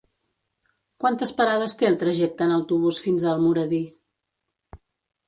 Quantes 1.03 1.33
parades 1.41 1.75
té 1.81 1.87
el 1.89 1.97
trajecte 2.03 2.47
en 2.47 2.53
autobús 2.55 3.03
fins 3.09 3.27
a 3.27 3.29
Almoradí? 3.35 3.83